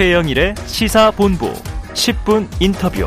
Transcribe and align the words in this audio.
최영일의 0.00 0.54
시사본부 0.64 1.52
10분 1.92 2.48
인터뷰. 2.58 3.06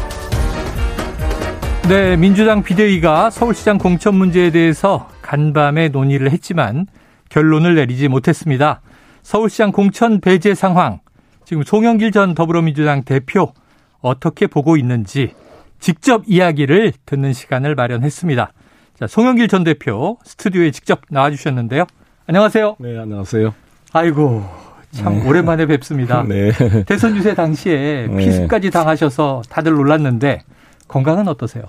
네, 1.90 2.16
민주당 2.16 2.62
비대위가 2.62 3.32
서울시장 3.32 3.80
공천 3.80 4.14
문제에 4.14 4.52
대해서 4.52 5.10
간밤에 5.24 5.90
논의를 5.90 6.30
했지만 6.30 6.86
결론을 7.30 7.74
내리지 7.74 8.10
못했습니다. 8.10 8.82
서울시장 9.24 9.72
공천 9.72 10.22
배제 10.22 10.54
상황, 10.54 11.00
지금 11.46 11.64
송영길 11.64 12.12
전 12.12 12.36
더불어민주당 12.36 13.04
대표 13.04 13.54
어떻게 14.00 14.46
보고 14.46 14.78
있는지 14.78 15.34
직접 15.80 16.22
이야기를 16.28 16.94
듣는 17.08 17.34
시간을 17.34 17.74
마련했습니다. 17.74 18.54
자, 19.00 19.08
송영길 19.08 19.48
전 19.48 19.64
대표 19.64 20.20
스튜디오에 20.26 20.70
직접 20.70 21.02
나와주셨는데요. 21.10 21.88
안녕하세요. 22.28 22.76
네, 22.78 23.00
안녕하세요. 23.00 23.52
아이고, 23.94 24.73
참 24.94 25.20
네. 25.20 25.28
오랜만에 25.28 25.66
뵙습니다. 25.66 26.24
네. 26.24 26.52
대선 26.86 27.16
유세 27.16 27.34
당시에 27.34 28.08
네. 28.08 28.18
피습까지 28.18 28.70
당하셔서 28.70 29.42
다들 29.50 29.74
놀랐는데 29.74 30.44
건강은 30.88 31.28
어떠세요? 31.28 31.64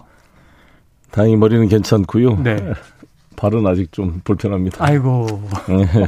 다행히 1.10 1.36
머리는 1.36 1.66
괜찮고요. 1.68 2.42
네. 2.42 2.56
발은 3.36 3.66
아직 3.66 3.92
좀 3.92 4.20
불편합니다. 4.24 4.84
아이고. 4.84 5.26
네. 5.68 6.06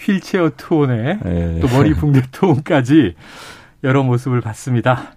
휠체어 0.00 0.50
투혼에 0.56 1.18
네. 1.22 1.60
또 1.60 1.68
머리 1.68 1.94
붕대 1.94 2.22
투혼까지 2.32 3.14
여러 3.84 4.02
모습을 4.02 4.40
봤습니다. 4.40 5.14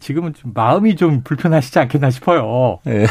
지금은 0.00 0.34
좀 0.34 0.52
마음이 0.54 0.96
좀 0.96 1.22
불편하시지 1.22 1.78
않겠나 1.78 2.10
싶어요. 2.10 2.78
네. 2.84 3.06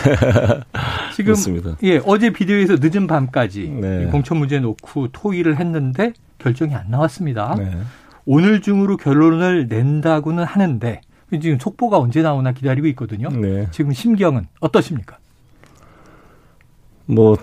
지금 1.16 1.32
맞습니다. 1.32 1.78
예 1.84 2.00
어제 2.06 2.32
비디오에서 2.32 2.78
늦은 2.80 3.08
밤까지 3.08 3.70
네. 3.70 4.06
공천 4.06 4.38
문제 4.38 4.60
놓고 4.60 5.10
토의를 5.12 5.60
했는데 5.60 6.14
결정이 6.48 6.76
안 6.76 6.90
나왔습니다. 6.90 7.56
네. 7.58 7.72
오늘 8.26 8.62
중으로 8.62 8.98
결론을 8.98 9.68
낸다고는 9.68 10.44
하는데 10.44 11.02
지금 11.42 11.60
속보가 11.60 11.98
언제 12.00 12.22
나오나 12.22 12.52
기다리고 12.52 12.88
있거든요. 12.88 13.30
네. 13.30 13.68
지금 13.72 13.92
심경은 13.92 14.46
어떠십니까? 14.60 15.18
뭐 17.06 17.38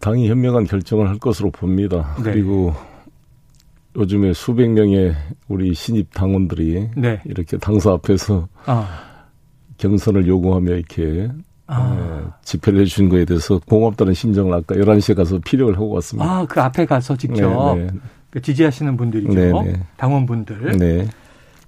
당이 0.00 0.28
현명한 0.28 0.64
결정을 0.64 1.08
할 1.08 1.18
것으로 1.18 1.50
봅니다. 1.50 2.14
네. 2.16 2.32
그리고 2.32 2.74
요즘에 3.96 4.32
수백 4.32 4.70
명의 4.70 5.14
우리 5.48 5.72
신입 5.72 6.12
당원들이 6.12 6.90
네. 6.96 7.20
이렇게 7.24 7.56
당사 7.58 7.92
앞에서 7.92 8.48
아. 8.66 8.88
경선을 9.78 10.26
요구하며 10.26 10.72
이렇게 10.72 11.28
아. 11.66 11.94
네, 11.94 12.30
집회를 12.42 12.80
해주신 12.80 13.08
거에 13.08 13.24
대해서 13.24 13.58
고맙다는 13.66 14.12
심정을 14.12 14.52
아까 14.52 14.74
11시에 14.74 15.14
가서 15.14 15.38
피력을 15.44 15.74
하고 15.74 15.90
왔습니다. 15.94 16.30
아, 16.30 16.44
그 16.46 16.60
앞에 16.60 16.84
가서 16.84 17.16
직접 17.16 17.76
네, 17.76 17.84
네. 17.84 17.90
그 17.92 18.00
지지하시는 18.40 18.96
분들이죠. 18.96 19.32
네, 19.32 19.72
네. 19.72 19.82
당원분들. 19.96 20.78
네. 20.78 21.08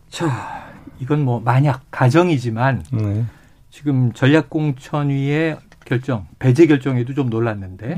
자, 0.08 0.70
이건 0.98 1.24
뭐 1.24 1.40
만약 1.40 1.82
가정이지만 1.90 2.84
네. 2.92 3.24
지금 3.70 4.12
전략공천위의 4.12 5.58
결정, 5.84 6.26
배제 6.38 6.66
결정에도 6.66 7.14
좀 7.14 7.30
놀랐는데 7.30 7.96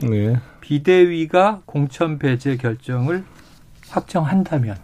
비대위가 0.61 1.63
공천 1.65 2.19
배제 2.19 2.57
결정을 2.57 3.25
확정한다면 3.89 4.77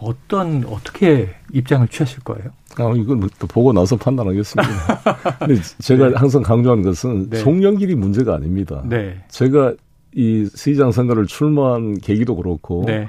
어떤 0.00 0.64
어떻게 0.66 1.30
입장을 1.52 1.86
취하실 1.88 2.20
거예요? 2.20 2.50
아, 2.76 2.92
이건 2.96 3.28
또 3.38 3.46
보고 3.46 3.72
나서 3.72 3.96
판단하겠습니다. 3.96 5.38
근데 5.40 5.60
제가 5.80 6.10
네. 6.10 6.14
항상 6.16 6.42
강조하는 6.42 6.84
것은 6.84 7.30
네. 7.30 7.38
송영길이 7.38 7.94
문제가 7.96 8.34
아닙니다. 8.34 8.82
네. 8.84 9.20
제가 9.28 9.74
이 10.14 10.48
시장 10.54 10.90
선거를 10.90 11.26
출마한 11.26 11.98
계기도 11.98 12.36
그렇고 12.36 12.84
네. 12.86 13.08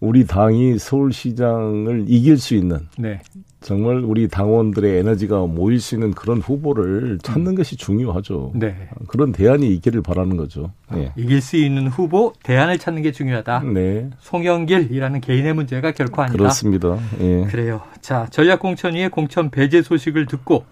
우리 0.00 0.26
당이 0.26 0.78
서울시장을 0.78 2.04
이길 2.06 2.38
수 2.38 2.54
있는 2.54 2.88
네. 2.98 3.20
정말 3.60 3.96
우리 4.04 4.28
당원들의 4.28 4.98
에너지가 4.98 5.46
모일 5.46 5.80
수 5.80 5.96
있는 5.96 6.12
그런 6.12 6.38
후보를 6.38 7.18
찾는 7.22 7.52
음. 7.52 7.54
것이 7.56 7.76
중요하죠. 7.76 8.52
네. 8.54 8.88
그런 9.08 9.32
대안이 9.32 9.68
있기를 9.74 10.02
바라는 10.02 10.36
거죠. 10.36 10.70
네. 10.92 11.12
이길 11.16 11.40
수 11.40 11.56
있는 11.56 11.88
후보 11.88 12.32
대안을 12.44 12.78
찾는 12.78 13.02
게 13.02 13.10
중요하다. 13.10 13.64
네. 13.74 14.10
송영길이라는 14.20 15.20
개인의 15.20 15.54
문제가 15.54 15.90
결코 15.90 16.22
아니다. 16.22 16.38
그렇습니다. 16.38 16.98
예. 17.20 17.46
그래요. 17.46 17.80
자 18.00 18.26
전략공천위의 18.30 19.10
공천 19.10 19.50
배제 19.50 19.82
소식을 19.82 20.26
듣고 20.26 20.64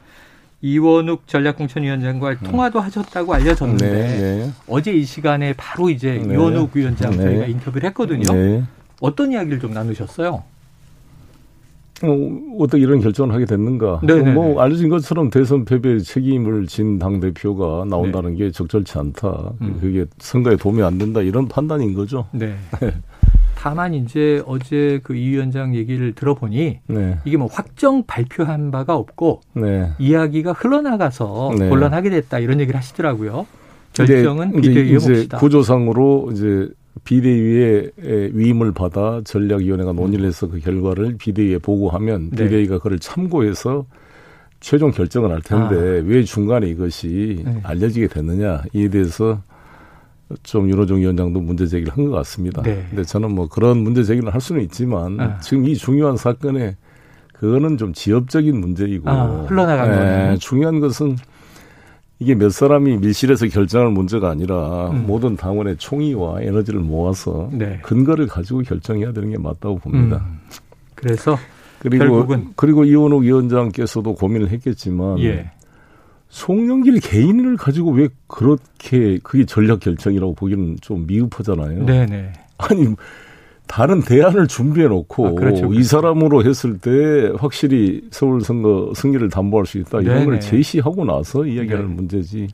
이원욱 0.66 1.28
전략공천위원장과 1.28 2.31
음. 2.31 2.37
통화도 2.43 2.81
하셨다고 2.81 3.32
알려졌는데 3.34 3.88
네, 3.88 4.19
네. 4.21 4.50
어제 4.69 4.93
이 4.93 5.04
시간에 5.04 5.53
바로 5.56 5.88
이제 5.91 6.21
네. 6.27 6.34
이원욱 6.34 6.71
위원장 6.75 7.12
저희가 7.16 7.47
네. 7.47 7.50
인터뷰를 7.53 7.88
했거든요. 7.91 8.32
네. 8.32 8.65
어떤 9.00 9.31
이야기를 9.31 9.60
좀 9.60 9.72
나누셨어요? 9.72 10.43
어, 12.03 12.09
어떻게 12.59 12.82
이런 12.82 13.00
결정을 13.00 13.32
하게 13.34 13.47
됐는가? 13.47 14.00
네네네. 14.03 14.32
뭐 14.32 14.60
알려진 14.60 14.88
것처럼 14.91 15.31
대선 15.31 15.65
패배 15.65 15.99
책임을 15.99 16.66
진 16.66 16.98
당 16.98 17.21
대표가 17.21 17.84
나온다는 17.88 18.33
네. 18.33 18.44
게 18.47 18.50
적절치 18.50 18.98
않다. 18.98 19.53
음. 19.62 19.78
그게 19.81 20.04
선거에 20.19 20.56
도움이 20.56 20.83
안 20.83 20.98
된다 20.98 21.21
이런 21.22 21.47
판단인 21.48 21.94
거죠. 21.94 22.27
네. 22.33 22.54
다만 23.56 23.94
이제 23.94 24.42
어제 24.47 25.00
그 25.03 25.14
이 25.16 25.31
위원장 25.31 25.75
얘기를 25.75 26.12
들어보니 26.12 26.81
네. 26.87 27.19
이게 27.25 27.37
뭐 27.37 27.48
확정 27.50 28.04
발표한 28.06 28.70
바가 28.70 28.94
없고 28.94 29.41
네. 29.54 29.91
이야기가 29.98 30.53
흘러나가서 30.53 31.53
네. 31.59 31.69
곤란하게 31.69 32.10
됐다 32.10 32.38
이런 32.38 32.60
얘기를 32.60 32.78
하시더라고요. 32.78 33.47
결정은 33.92 34.53
비대위에 34.60 34.92
봅시다. 34.92 35.38
구조상으로 35.38 36.31
이제 36.32 36.69
비대위의 37.04 37.92
위임을 38.34 38.72
받아 38.72 39.20
전략위원회가 39.25 39.92
논의를 39.92 40.26
해서 40.26 40.48
그 40.48 40.60
결과를 40.60 41.16
비대위에 41.19 41.59
보고하면 41.59 42.31
네. 42.31 42.44
비대위가 42.44 42.78
그걸 42.78 42.98
참고해서 42.98 43.86
최종 44.60 44.91
결정을 44.91 45.31
할 45.32 45.41
텐데 45.41 45.75
아. 45.75 46.03
왜 46.04 46.22
중간에 46.25 46.69
이것이 46.69 47.42
네. 47.44 47.60
알려지게 47.62 48.09
됐느냐 48.09 48.62
이에 48.75 48.88
대해서 48.88 49.41
좀 50.42 50.69
윤호중 50.69 50.98
위원장도 50.98 51.41
문제 51.41 51.66
제기를 51.66 51.92
한 51.97 52.06
것 52.06 52.16
같습니다. 52.16 52.62
네. 52.62 52.84
근데 52.91 53.04
저는 53.04 53.32
뭐 53.34 53.48
그런 53.48 53.78
문제 53.78 54.03
제기를 54.03 54.32
할 54.34 54.41
수는 54.41 54.62
있지만 54.62 55.20
아. 55.20 55.38
지금 55.38 55.66
이 55.66 55.76
중요한 55.76 56.16
사건에 56.16 56.76
그거는 57.32 57.76
좀 57.76 57.92
지엽적인 57.92 58.59
문제이고 58.59 59.09
아, 59.09 59.44
흘러나간 59.47 59.91
네, 59.91 59.97
거네. 59.97 60.36
중요한 60.38 60.81
것은 60.81 61.16
이게 62.19 62.34
몇 62.34 62.50
사람이 62.50 62.97
밀실에서 62.97 63.47
결정할 63.48 63.91
문제가 63.91 64.31
아니라 64.31 64.88
음. 64.91 65.04
모든 65.06 65.36
당원의 65.36 65.76
총의와 65.76 66.41
에너지를 66.42 66.81
모아서 66.81 67.50
네. 67.53 67.78
근거를 67.82 68.26
가지고 68.26 68.62
결정해야 68.62 69.12
되는 69.12 69.31
게 69.31 69.38
맞다고 69.38 69.78
봅니다. 69.78 70.25
음. 70.26 70.38
그래서 70.94 71.36
그리고 71.78 71.98
결국은. 72.04 72.48
그리고 72.56 72.84
이원욱 72.84 73.22
위원장께서도 73.22 74.15
고민을 74.15 74.48
했겠지만 74.48 75.19
예. 75.20 75.50
송영길 76.28 77.00
개인을 77.00 77.56
가지고 77.56 77.92
왜 77.92 78.09
그렇게 78.26 79.19
그게 79.22 79.44
전략 79.44 79.81
결정이라고 79.81 80.34
보기는 80.34 80.76
좀 80.81 81.06
미흡하잖아요. 81.06 81.87
네네. 81.87 82.32
아니 82.59 82.94
다른 83.66 84.00
대안을 84.00 84.47
준비해 84.47 84.86
놓고 84.88 85.26
아, 85.26 85.32
그렇죠. 85.32 85.72
이 85.72 85.82
사람으로 85.82 86.44
했을 86.44 86.78
때 86.78 87.32
확실히 87.38 88.03
서울 88.10 88.41
선거 88.41 88.92
승리를 88.94 89.28
담보할 89.28 89.66
수 89.66 89.78
있다 89.78 90.00
이런 90.00 90.15
네네. 90.15 90.25
걸 90.25 90.41
제시하고 90.41 91.04
나서 91.04 91.44
이야기하는 91.44 91.88
네. 91.88 91.94
문제지. 91.94 92.48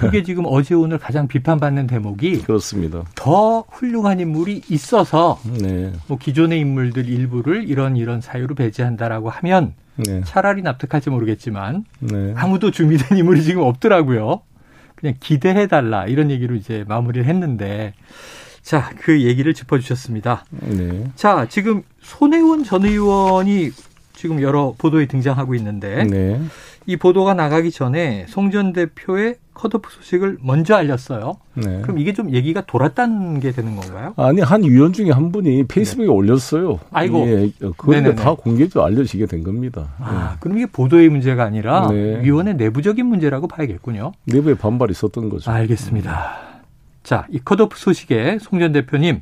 그게 0.00 0.22
지금 0.24 0.44
어제 0.46 0.74
오늘 0.74 0.98
가장 0.98 1.28
비판받는 1.28 1.86
대목이 1.86 2.42
그렇습니다. 2.42 3.04
더 3.14 3.64
훌륭한 3.68 4.18
인물이 4.18 4.62
있어서 4.68 5.38
네. 5.60 5.92
뭐 6.08 6.18
기존의 6.18 6.58
인물들 6.58 7.08
일부를 7.08 7.68
이런 7.68 7.96
이런 7.96 8.20
사유로 8.20 8.56
배제한다라고 8.56 9.30
하면 9.30 9.74
네. 10.06 10.22
차라리 10.24 10.62
납득할지 10.62 11.10
모르겠지만 11.10 11.84
네. 12.00 12.34
아무도 12.36 12.70
준비된 12.70 13.18
인물이 13.18 13.42
지금 13.42 13.62
없더라고요. 13.62 14.42
그냥 14.94 15.14
기대해 15.20 15.66
달라 15.66 16.06
이런 16.06 16.30
얘기로 16.30 16.54
이제 16.54 16.84
마무리를 16.86 17.26
했는데 17.26 17.94
자, 18.62 18.90
그 19.00 19.22
얘기를 19.22 19.54
짚어주셨습니다. 19.54 20.44
네. 20.50 21.04
자, 21.14 21.46
지금 21.48 21.82
손혜원 22.02 22.64
전 22.64 22.84
의원이 22.84 23.70
지금 24.14 24.42
여러 24.42 24.74
보도에 24.76 25.06
등장하고 25.06 25.54
있는데 25.54 26.04
네. 26.04 26.40
이 26.90 26.96
보도가 26.96 27.34
나가기 27.34 27.70
전에 27.70 28.26
송전 28.28 28.72
대표의 28.72 29.36
컷오프 29.54 29.92
소식을 29.92 30.38
먼저 30.42 30.74
알렸어요. 30.74 31.36
네. 31.54 31.82
그럼 31.82 32.00
이게 32.00 32.12
좀 32.12 32.32
얘기가 32.32 32.62
돌았다는 32.62 33.38
게 33.38 33.52
되는 33.52 33.76
건가요? 33.76 34.12
아니 34.16 34.40
한 34.40 34.64
위원 34.64 34.92
중에 34.92 35.12
한 35.12 35.30
분이 35.30 35.68
페이스북에 35.68 36.06
네. 36.06 36.12
올렸어요. 36.12 36.80
아이고, 36.90 37.28
예, 37.28 37.52
그런데 37.76 38.16
다 38.16 38.34
공개적으로 38.34 38.86
알려지게 38.86 39.26
된 39.26 39.44
겁니다. 39.44 39.90
아, 40.00 40.30
네. 40.32 40.36
그럼 40.40 40.58
이게 40.58 40.66
보도의 40.66 41.10
문제가 41.10 41.44
아니라 41.44 41.86
네. 41.90 42.22
위원회 42.24 42.54
내부적인 42.54 43.06
문제라고 43.06 43.46
봐야겠군요. 43.46 44.10
내부에 44.24 44.54
반발이 44.54 44.90
있었던 44.90 45.28
거죠. 45.28 45.48
알겠습니다. 45.48 46.38
자, 47.04 47.28
이 47.30 47.38
컷오프 47.38 47.78
소식에 47.78 48.38
송전 48.40 48.72
대표님 48.72 49.20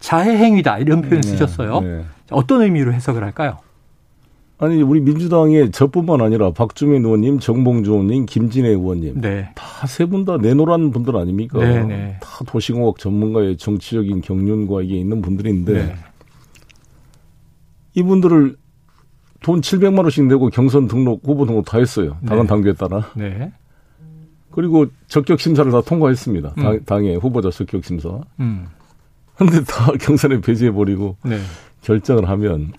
자해 0.00 0.38
행위다 0.38 0.78
이런 0.78 1.02
표현 1.02 1.20
네, 1.20 1.28
쓰셨어요. 1.28 1.80
네. 1.82 2.04
어떤 2.32 2.62
의미로 2.62 2.92
해석을 2.92 3.22
할까요? 3.22 3.58
아니 4.62 4.82
우리 4.82 5.00
민주당의 5.00 5.70
저뿐만 5.70 6.20
아니라 6.20 6.52
박주민 6.52 7.02
의원님, 7.04 7.38
정봉주 7.38 7.92
의원님, 7.92 8.26
김진애 8.26 8.68
의원님 8.68 9.20
네. 9.22 9.48
다세 9.54 10.04
분 10.04 10.26
다 10.26 10.36
내노란 10.36 10.90
분들 10.90 11.16
아닙니까? 11.16 11.58
네, 11.58 11.82
네. 11.84 12.16
다 12.20 12.44
도시공학 12.46 12.98
전문가의 12.98 13.56
정치적인 13.56 14.20
경륜과 14.20 14.82
이게 14.82 14.96
있는 14.96 15.22
분들인데 15.22 15.72
네. 15.72 15.94
이분들을 17.94 18.56
돈 19.42 19.62
700만 19.62 20.00
원씩 20.00 20.26
내고 20.26 20.50
경선 20.50 20.86
등록, 20.88 21.22
후보 21.24 21.46
등록 21.46 21.64
다 21.64 21.78
했어요. 21.78 22.18
당헌 22.26 22.44
네. 22.44 22.48
당규에 22.48 22.72
따라. 22.74 23.10
네. 23.16 23.50
그리고 24.50 24.86
적격 25.08 25.40
심사를 25.40 25.70
다 25.72 25.80
통과했습니다. 25.80 26.54
음. 26.58 26.62
당, 26.62 26.84
당의 26.84 27.16
후보자 27.16 27.50
적격 27.50 27.82
심사. 27.84 28.20
음. 28.40 28.66
근데 29.36 29.62
다 29.64 29.90
경선에 29.98 30.42
배제해 30.42 30.70
버리고 30.70 31.16
네. 31.24 31.38
결정을 31.80 32.28
하면 32.28 32.72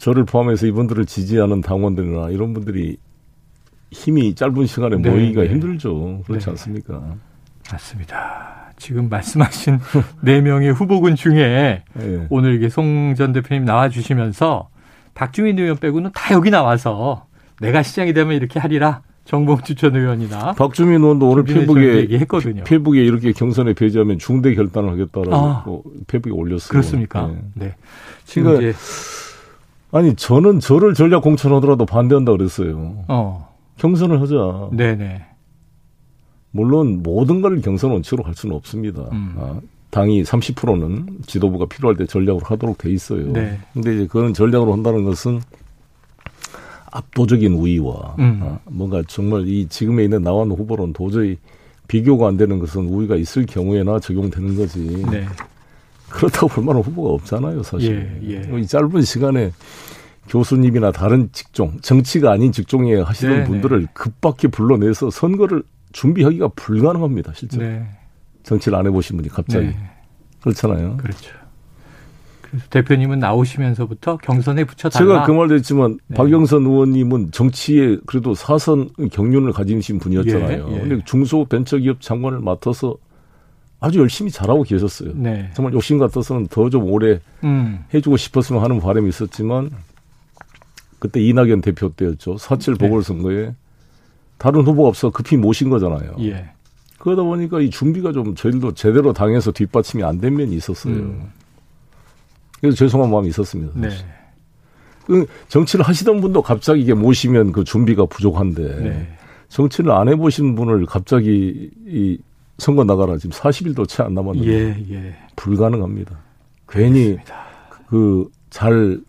저를 0.00 0.24
포함해서 0.24 0.66
이분들을 0.66 1.04
지지하는 1.06 1.60
당원들이나 1.60 2.30
이런 2.30 2.54
분들이 2.54 2.96
힘이 3.90 4.34
짧은 4.34 4.66
시간에 4.66 4.96
네, 4.96 5.10
모이기가 5.10 5.42
네. 5.42 5.48
힘들죠. 5.50 6.22
그렇지 6.26 6.46
네. 6.46 6.50
않습니까? 6.52 7.14
맞습니다. 7.70 8.72
지금 8.78 9.08
말씀하신 9.10 9.78
네 10.22 10.40
명의 10.40 10.72
후보군 10.72 11.16
중에 11.16 11.82
네. 11.92 12.26
오늘 12.30 12.54
이게 12.54 12.68
송 12.70 13.14
전 13.16 13.32
대표님 13.32 13.64
나와주시면서 13.66 14.70
박주민 15.14 15.58
의원 15.58 15.76
빼고는 15.76 16.12
다 16.14 16.34
여기 16.34 16.50
나와서 16.50 17.26
내가 17.60 17.82
시장이 17.82 18.12
되면 18.14 18.34
이렇게 18.34 18.58
하리라. 18.58 19.02
정봉주 19.26 19.74
전 19.74 19.94
의원이나 19.94 20.54
박주민 20.54 21.02
의원도 21.02 21.28
오늘 21.28 21.44
페북에 21.44 21.96
얘기했거든요. 21.98 22.64
페북에 22.64 23.00
이렇게 23.04 23.32
경선에 23.32 23.74
배제하면 23.74 24.18
중대 24.18 24.54
결단을 24.54 24.90
하겠다라고 24.92 25.34
아, 25.86 25.90
페북에 26.06 26.32
올렸어요. 26.32 26.70
그렇습니까? 26.70 27.26
네. 27.28 27.66
네. 27.66 27.74
지금 28.24 28.54
그러니까, 28.56 28.70
이제 28.70 28.78
아니 29.92 30.14
저는 30.14 30.60
저를 30.60 30.94
전략 30.94 31.22
공천하더라도 31.22 31.84
반대한다 31.86 32.32
그랬어요. 32.32 33.04
어. 33.08 33.48
경선을 33.76 34.20
하자. 34.20 34.70
네네. 34.72 35.24
물론 36.52 37.02
모든 37.02 37.40
걸 37.40 37.60
경선 37.60 37.90
원칙으로 37.92 38.24
할 38.24 38.34
수는 38.34 38.54
없습니다. 38.56 39.02
음. 39.12 39.34
아, 39.38 39.60
당이 39.90 40.22
30%는 40.22 41.18
지도부가 41.26 41.66
필요할 41.66 41.96
때 41.96 42.06
전략으로 42.06 42.44
하도록 42.44 42.76
돼 42.78 42.90
있어요. 42.90 43.32
네. 43.32 43.58
근데 43.72 43.94
이제 43.94 44.06
그런 44.06 44.34
전략으로 44.34 44.72
한다는 44.72 45.04
것은 45.04 45.40
압도적인 46.92 47.52
우위와 47.54 48.16
음. 48.18 48.40
아, 48.42 48.58
뭔가 48.64 49.02
정말 49.06 49.46
이 49.46 49.66
지금에 49.68 50.04
있는 50.04 50.22
나완 50.22 50.50
후보로는 50.50 50.92
도저히 50.92 51.38
비교가 51.88 52.28
안 52.28 52.36
되는 52.36 52.58
것은 52.58 52.86
우위가 52.86 53.16
있을 53.16 53.46
경우에나 53.46 53.98
적용되는 53.98 54.56
거지. 54.56 55.04
네. 55.10 55.26
그렇다고 56.10 56.48
볼 56.48 56.64
만한 56.64 56.82
후보가 56.82 57.10
없잖아요, 57.14 57.62
사실. 57.62 58.20
예, 58.24 58.34
예. 58.34 58.58
이 58.58 58.66
짧은 58.66 59.02
시간에 59.02 59.52
교수님이나 60.28 60.92
다른 60.92 61.30
직종, 61.32 61.78
정치가 61.80 62.32
아닌 62.32 62.52
직종에 62.52 63.00
하시는 63.00 63.32
네, 63.32 63.40
네. 63.40 63.46
분들을 63.46 63.88
급박히 63.94 64.48
불러내서 64.48 65.10
선거를 65.10 65.62
준비하기가 65.92 66.48
불가능합니다, 66.54 67.32
실제. 67.34 67.58
네. 67.58 67.86
정치를 68.42 68.78
안 68.78 68.86
해보신 68.86 69.16
분이 69.16 69.28
갑자기. 69.28 69.66
네. 69.66 69.76
그렇잖아요. 70.42 70.96
그렇죠. 70.96 71.30
그래서 72.42 72.66
대표님은 72.70 73.18
나오시면서부터 73.18 74.16
경선에 74.18 74.64
붙여달라. 74.64 75.04
제가 75.04 75.24
그 75.24 75.32
말도 75.32 75.54
했지만 75.54 75.98
네. 76.08 76.16
박영선 76.16 76.64
의원님은 76.64 77.30
정치에 77.32 77.98
그래도 78.06 78.34
사선 78.34 78.90
경륜을 79.12 79.52
가지신 79.52 79.98
분이었잖아요. 79.98 80.66
예, 80.70 80.74
예. 80.74 80.80
근데 80.80 81.04
중소벤처기업 81.04 82.00
장관을 82.00 82.40
맡아서 82.40 82.96
아주 83.80 83.98
열심히 84.00 84.30
잘하고 84.30 84.62
계셨어요. 84.62 85.12
네. 85.14 85.50
정말 85.54 85.72
욕심 85.72 85.98
같아서는 85.98 86.46
더 86.48 86.68
좀 86.68 86.84
오래 86.84 87.18
음. 87.44 87.82
해주고 87.92 88.16
싶었으면 88.16 88.62
하는 88.62 88.78
바람이 88.80 89.08
있었지만 89.08 89.70
그때 90.98 91.20
이낙연 91.20 91.62
대표 91.62 91.88
때였죠. 91.88 92.36
사칠 92.38 92.76
네. 92.76 92.86
보궐선거에 92.88 93.54
다른 94.38 94.62
후보가 94.62 94.88
없어 94.88 95.10
급히 95.10 95.36
모신 95.36 95.70
거잖아요. 95.70 96.14
예. 96.20 96.50
그러다 96.98 97.22
보니까 97.22 97.60
이 97.60 97.70
준비가 97.70 98.12
좀 98.12 98.34
저희들도 98.34 98.74
제대로 98.74 99.12
당해서 99.14 99.50
뒷받침이 99.52 100.02
안 100.04 100.20
된 100.20 100.36
면이 100.36 100.54
있었어요. 100.54 100.94
음. 100.94 101.30
그래서 102.60 102.76
죄송한 102.76 103.10
마음이 103.10 103.28
있었습니다. 103.28 103.72
네. 103.74 103.88
그 105.06 105.26
정치를 105.48 105.84
하시던 105.86 106.20
분도 106.20 106.42
갑자기 106.42 106.82
이게 106.82 106.92
모시면 106.92 107.52
그 107.52 107.64
준비가 107.64 108.04
부족한데 108.04 108.80
네. 108.82 109.08
정치를 109.48 109.90
안 109.90 110.08
해보신 110.08 110.54
분을 110.54 110.84
갑자기 110.84 111.70
이 111.86 112.18
선거 112.60 112.84
나가라 112.84 113.16
지금 113.18 113.30
40일도 113.32 113.88
채 113.88 114.02
안 114.02 114.14
남았는데 114.14 114.50
예, 114.50 114.84
예. 114.94 115.14
불가능합니다. 115.36 116.16
괜히 116.68 117.16
그잘 117.86 119.00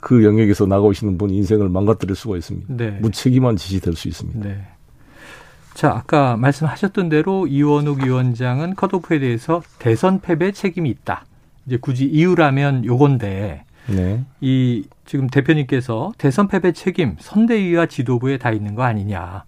그 0.00 0.24
영역에서 0.24 0.66
나가오시는 0.66 1.18
분 1.18 1.30
인생을 1.30 1.68
망가뜨릴 1.68 2.14
수가 2.14 2.36
있습니다. 2.36 2.66
네. 2.76 2.90
무책임한 3.00 3.56
짓이 3.56 3.80
될 3.80 3.94
수 3.94 4.06
있습니다. 4.08 4.40
네. 4.40 4.64
자, 5.74 5.90
아까 5.90 6.36
말씀하셨던 6.36 7.08
대로 7.08 7.46
이원욱 7.46 8.04
위원장은 8.04 8.74
컷오프에 8.74 9.18
대해서 9.20 9.62
대선 9.78 10.20
패배 10.20 10.52
책임이 10.52 10.88
있다. 10.90 11.24
이제 11.66 11.76
굳이 11.80 12.04
이유라면 12.04 12.84
요건데 12.84 13.64
네. 13.88 14.24
이 14.40 14.84
지금 15.04 15.26
대표님께서 15.28 16.12
대선 16.18 16.46
패배 16.48 16.72
책임 16.72 17.16
선대위와 17.18 17.86
지도부에 17.86 18.38
다 18.38 18.50
있는 18.50 18.74
거 18.74 18.82
아니냐. 18.82 19.44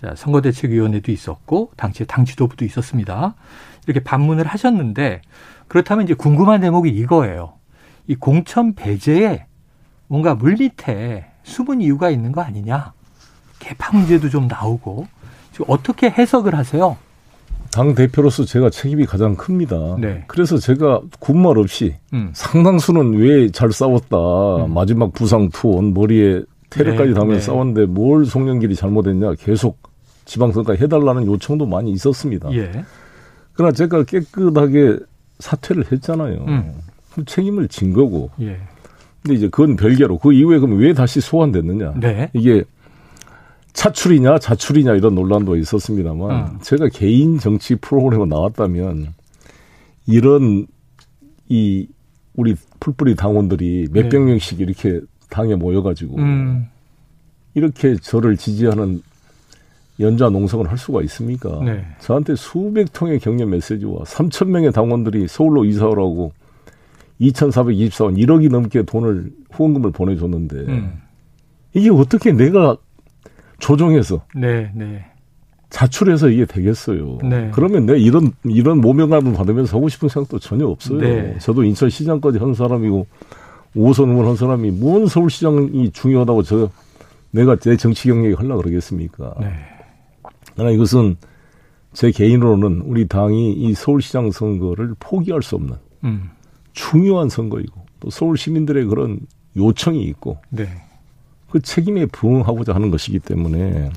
자, 0.00 0.14
선거대책위원회도 0.14 1.10
있었고 1.12 1.70
당시 1.76 2.04
당 2.06 2.24
지도부도 2.24 2.64
있었습니다. 2.64 3.34
이렇게 3.86 4.00
반문을 4.02 4.46
하셨는데 4.46 5.22
그렇다면 5.68 6.04
이제 6.04 6.14
궁금한 6.14 6.60
대목이 6.60 6.90
이거예요. 6.90 7.54
이 8.06 8.14
공천 8.14 8.74
배제에 8.74 9.46
뭔가 10.06 10.34
물밑에 10.34 11.26
숨은 11.44 11.80
이유가 11.80 12.10
있는 12.10 12.32
거 12.32 12.40
아니냐. 12.42 12.92
개파 13.58 13.96
문제도 13.96 14.28
좀 14.28 14.46
나오고 14.48 15.06
지금 15.52 15.66
어떻게 15.68 16.10
해석을 16.10 16.54
하세요? 16.54 16.96
당 17.72 17.94
대표로서 17.94 18.44
제가 18.44 18.70
책임이 18.70 19.06
가장 19.06 19.34
큽니다. 19.36 19.96
네. 19.98 20.24
그래서 20.28 20.56
제가 20.58 21.00
군말 21.18 21.58
없이 21.58 21.96
음. 22.12 22.30
상당수는 22.32 23.14
왜 23.14 23.50
잘 23.50 23.72
싸웠다. 23.72 24.16
음. 24.66 24.74
마지막 24.74 25.12
부상 25.12 25.48
투혼 25.50 25.92
머리에 25.94 26.42
테레까지 26.76 27.08
네. 27.10 27.14
담으면 27.14 27.36
네. 27.36 27.40
싸웠는데 27.40 27.86
뭘 27.86 28.24
송영길이 28.24 28.74
잘못했냐. 28.74 29.34
계속 29.34 29.78
지방선거 30.24 30.74
해달라는 30.74 31.26
요청도 31.26 31.66
많이 31.66 31.90
있었습니다. 31.92 32.52
예. 32.52 32.84
그러나 33.52 33.72
제가 33.72 34.04
깨끗하게 34.04 34.98
사퇴를 35.38 35.90
했잖아요. 35.92 36.44
음. 36.46 36.74
책임을 37.24 37.68
진 37.68 37.92
거고. 37.92 38.30
예. 38.40 38.58
근데 39.22 39.36
이제 39.36 39.48
그건 39.48 39.76
별개로 39.76 40.18
그 40.18 40.32
이후에 40.32 40.58
그럼 40.58 40.78
왜 40.78 40.92
다시 40.92 41.20
소환됐느냐? 41.20 41.94
네. 42.00 42.30
이게 42.32 42.64
차출이냐 43.72 44.38
자출이냐 44.38 44.94
이런 44.94 45.14
논란도 45.14 45.56
있었습니다만 45.56 46.30
음. 46.30 46.58
제가 46.62 46.88
개인 46.88 47.38
정치 47.38 47.76
프로그램에 47.76 48.24
나왔다면 48.24 49.08
이런 50.06 50.66
이 51.48 51.86
우리 52.34 52.54
풀뿌리 52.80 53.16
당원들이 53.16 53.88
몇백 53.92 54.12
네. 54.12 54.18
명씩 54.18 54.60
이렇게 54.60 55.00
당에 55.28 55.56
모여가지고 55.56 56.16
음. 56.16 56.66
이렇게 57.56 57.96
저를 57.96 58.36
지지하는 58.36 59.02
연좌 59.98 60.28
농성을 60.28 60.70
할 60.70 60.76
수가 60.76 61.00
있습니까? 61.04 61.58
네. 61.64 61.86
저한테 62.00 62.36
수백 62.36 62.92
통의 62.92 63.18
격려 63.18 63.46
메시지와 63.46 64.04
3천 64.04 64.48
명의 64.48 64.70
당원들이 64.70 65.26
서울로 65.26 65.64
이사 65.64 65.86
오라고 65.86 66.32
2,424원 67.18 68.18
1억이 68.18 68.50
넘게 68.50 68.82
돈을 68.82 69.32
후원금을 69.50 69.90
보내줬는데 69.92 70.56
음. 70.68 71.00
이게 71.72 71.88
어떻게 71.88 72.30
내가 72.32 72.76
조정해서 73.58 74.22
네, 74.34 74.70
네. 74.74 75.06
자출해서 75.70 76.28
이게 76.28 76.44
되겠어요. 76.44 77.18
네. 77.22 77.50
그러면 77.54 77.86
내가 77.86 77.98
이런 77.98 78.32
이런 78.44 78.82
모명감을 78.82 79.32
받으면서 79.32 79.78
하고 79.78 79.88
싶은 79.88 80.10
생각도 80.10 80.38
전혀 80.40 80.66
없어요. 80.66 80.98
네. 80.98 81.38
저도 81.40 81.64
인천시장까지 81.64 82.36
한 82.36 82.52
사람이고 82.52 83.06
오선 83.74 84.10
의원 84.10 84.26
한 84.26 84.36
사람이 84.36 84.72
뭔 84.72 85.06
서울시장이 85.06 85.92
중요하다고 85.92 86.42
저 86.42 86.70
내가 87.36 87.56
제 87.56 87.76
정치 87.76 88.08
경력이 88.08 88.34
하려 88.34 88.56
그러겠습니까? 88.56 89.34
네. 89.40 89.52
그러나 90.54 90.70
이것은 90.70 91.16
제 91.92 92.10
개인으로는 92.10 92.82
우리 92.86 93.06
당이 93.06 93.52
이 93.52 93.74
서울시장 93.74 94.30
선거를 94.30 94.94
포기할 94.98 95.42
수 95.42 95.54
없는 95.56 95.76
음. 96.04 96.30
중요한 96.72 97.28
선거이고 97.28 97.84
또 98.00 98.10
서울 98.10 98.38
시민들의 98.38 98.86
그런 98.86 99.20
요청이 99.54 100.02
있고 100.04 100.38
네. 100.48 100.66
그 101.50 101.60
책임에 101.60 102.06
부응하고자 102.06 102.74
하는 102.74 102.90
것이기 102.90 103.18
때문에 103.18 103.90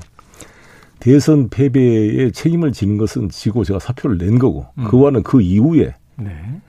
대선 0.98 1.48
패배에 1.48 2.30
책임을 2.30 2.72
지는 2.72 2.98
것은 2.98 3.30
지고 3.30 3.64
제가 3.64 3.78
사표를 3.78 4.18
낸 4.18 4.38
거고 4.38 4.66
음. 4.78 4.84
그와는 4.84 5.22
그 5.22 5.40
이후에 5.40 5.94
네. 6.16 6.60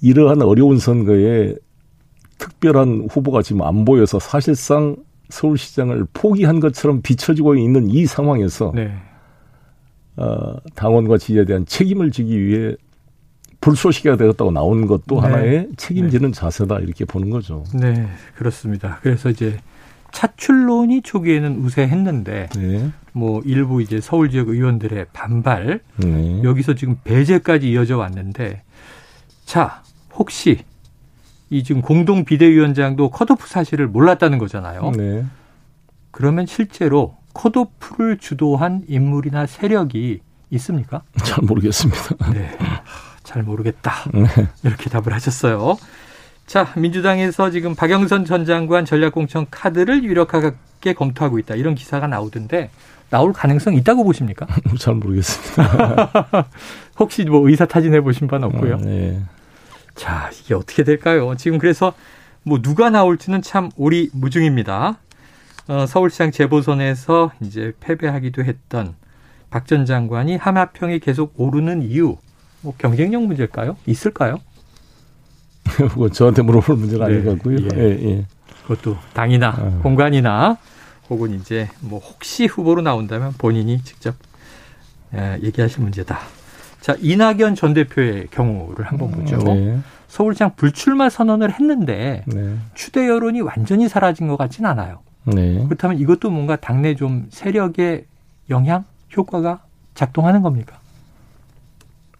이러한 0.00 0.42
어려운 0.42 0.78
선거에 0.78 1.56
특별한 2.38 3.08
후보가 3.10 3.42
지금 3.42 3.62
안 3.62 3.84
보여서 3.84 4.20
사실상 4.20 4.96
서울시장을 5.28 6.06
포기한 6.12 6.60
것처럼 6.60 7.02
비춰지고 7.02 7.56
있는 7.56 7.88
이 7.88 8.06
상황에서 8.06 8.72
네. 8.74 8.92
어, 10.16 10.56
당원과 10.74 11.18
지지에 11.18 11.44
대한 11.44 11.64
책임을 11.66 12.10
지기 12.10 12.40
위해 12.44 12.74
불쏘시개가 13.60 14.16
되었다고 14.16 14.50
나온 14.50 14.86
것도 14.86 15.16
네. 15.16 15.20
하나의 15.20 15.68
책임지는 15.76 16.32
네. 16.32 16.38
자세다 16.38 16.78
이렇게 16.78 17.04
보는 17.04 17.30
거죠. 17.30 17.64
네, 17.74 18.08
그렇습니다. 18.34 18.98
그래서 19.02 19.30
이제 19.30 19.58
차출론이 20.12 21.02
초기에는 21.02 21.58
우세했는데 21.58 22.48
네. 22.56 22.90
뭐 23.12 23.42
일부 23.44 23.82
이제 23.82 24.00
서울 24.00 24.30
지역 24.30 24.48
의원들의 24.48 25.06
반발 25.12 25.80
네. 25.96 26.42
여기서 26.42 26.74
지금 26.74 26.96
배제까지 27.04 27.70
이어져 27.70 27.98
왔는데 27.98 28.62
자 29.44 29.82
혹시 30.14 30.58
이 31.50 31.62
지금 31.62 31.80
공동 31.82 32.24
비대위원장도 32.24 33.10
컷오프 33.10 33.48
사실을 33.48 33.88
몰랐다는 33.88 34.38
거잖아요. 34.38 34.92
네. 34.96 35.24
그러면 36.10 36.46
실제로 36.46 37.16
컷오프를 37.34 38.18
주도한 38.18 38.82
인물이나 38.88 39.46
세력이 39.46 40.20
있습니까? 40.50 41.02
잘 41.24 41.44
모르겠습니다. 41.44 42.32
네. 42.32 42.50
잘 43.22 43.42
모르겠다. 43.42 43.92
네. 44.12 44.26
이렇게 44.64 44.90
답을 44.90 45.12
하셨어요. 45.12 45.76
자, 46.46 46.72
민주당에서 46.76 47.50
지금 47.50 47.74
박영선 47.74 48.24
전 48.24 48.46
장관 48.46 48.84
전략공천 48.86 49.46
카드를 49.50 50.02
유력하게 50.04 50.94
검토하고 50.96 51.38
있다. 51.38 51.54
이런 51.54 51.74
기사가 51.74 52.06
나오던데 52.06 52.70
나올 53.10 53.32
가능성 53.32 53.74
있다고 53.74 54.04
보십니까? 54.04 54.46
잘 54.78 54.94
모르겠습니다. 54.94 56.10
혹시 56.98 57.24
뭐 57.24 57.48
의사 57.48 57.66
타진해 57.66 58.00
보신 58.00 58.26
바는 58.28 58.48
없고요. 58.48 58.74
아, 58.74 58.78
네. 58.78 59.22
자, 59.98 60.30
이게 60.40 60.54
어떻게 60.54 60.84
될까요? 60.84 61.34
지금 61.36 61.58
그래서 61.58 61.92
뭐 62.44 62.62
누가 62.62 62.88
나올지는 62.88 63.42
참 63.42 63.70
오리무중입니다. 63.76 64.98
어, 65.66 65.86
서울시장 65.86 66.30
재보선에서 66.30 67.32
이제 67.42 67.72
패배하기도 67.80 68.44
했던 68.44 68.94
박 69.50 69.66
전 69.66 69.84
장관이 69.86 70.36
하마평이 70.36 71.00
계속 71.00 71.32
오르는 71.36 71.82
이유, 71.82 72.16
뭐 72.62 72.74
경쟁력 72.78 73.22
문제일까요? 73.24 73.76
있을까요? 73.86 74.38
그건 75.64 76.10
저한테 76.12 76.42
물어볼 76.42 76.76
문제는 76.76 77.06
네. 77.06 77.12
아닌 77.12 77.24
것 77.24 77.32
같고요. 77.32 77.56
예. 77.74 77.78
예, 77.78 78.08
예. 78.10 78.26
그것도 78.62 78.96
당이나 79.14 79.48
아. 79.48 79.80
공간이나 79.82 80.58
혹은 81.10 81.34
이제 81.34 81.68
뭐 81.80 81.98
혹시 81.98 82.46
후보로 82.46 82.82
나온다면 82.82 83.32
본인이 83.38 83.82
직접 83.82 84.14
예, 85.14 85.38
얘기하실 85.42 85.80
문제다. 85.82 86.18
자, 86.80 86.96
이낙연 87.00 87.54
전 87.54 87.74
대표의 87.74 88.28
경우를 88.30 88.84
한번 88.86 89.10
보죠. 89.10 89.36
네. 89.38 89.78
서울시장 90.08 90.52
불출마 90.56 91.10
선언을 91.10 91.52
했는데 91.52 92.24
네. 92.26 92.56
추대 92.74 93.06
여론이 93.08 93.40
완전히 93.42 93.88
사라진 93.88 94.28
것 94.28 94.36
같진 94.36 94.64
않아요. 94.64 95.00
네. 95.24 95.62
그렇다면 95.64 95.98
이것도 95.98 96.30
뭔가 96.30 96.56
당내 96.56 96.94
좀 96.94 97.26
세력의 97.30 98.06
영향, 98.48 98.84
효과가 99.16 99.62
작동하는 99.94 100.42
겁니까? 100.42 100.78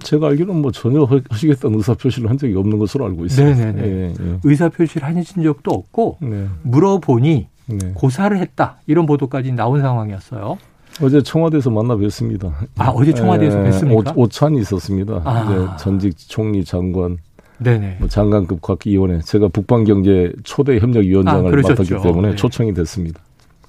제가 0.01 0.29
알기로는 0.29 0.63
뭐 0.63 0.71
전혀 0.71 1.09
하시겠다는 1.31 1.79
의사 1.79 1.95
표시를 1.95 2.31
한 2.31 2.39
적이 2.39 2.57
없는 2.57 2.79
것으로 2.79 3.07
알고 3.07 3.25
있습니다. 3.25 3.65
네네네. 3.73 3.89
예, 3.89 4.15
예. 4.21 4.39
의사 4.45 4.69
표시를 4.69 5.07
하신 5.07 5.43
적도 5.43 5.73
없고 5.73 6.19
네. 6.21 6.47
물어보니 6.63 7.49
네. 7.67 7.93
고사를 7.95 8.37
했다 8.39 8.77
이런 8.87 9.07
보도까지 9.07 9.53
나온 9.53 9.81
상황이었어요. 9.81 10.59
어제 11.01 11.23
청와대에서 11.23 11.71
만나 11.71 11.95
뵀습니다. 11.97 12.53
아 12.77 12.89
어제 12.89 13.13
청와대에서 13.13 13.65
예, 13.65 13.71
뵀습니까? 13.71 14.13
오, 14.17 14.29
찬이 14.29 14.61
있었습니다. 14.61 15.23
아. 15.25 15.77
전직 15.79 16.17
총리 16.17 16.65
장관, 16.65 17.19
네네. 17.59 17.97
뭐 18.01 18.09
장관급 18.09 18.63
각위원회 18.63 19.21
제가 19.21 19.49
북방경제 19.49 20.33
초대 20.45 20.79
협력위원장을 20.79 21.53
아, 21.53 21.63
맡았기 21.69 22.03
때문에 22.03 22.31
네. 22.31 22.37
초청이 22.37 22.75
됐습니다. 22.75 23.21